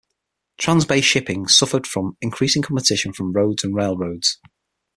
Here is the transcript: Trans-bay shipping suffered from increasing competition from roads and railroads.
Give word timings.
Trans-bay 0.57 0.99
shipping 1.01 1.47
suffered 1.47 1.85
from 1.85 2.17
increasing 2.21 2.63
competition 2.63 3.13
from 3.13 3.33
roads 3.33 3.63
and 3.63 3.75
railroads. 3.75 4.39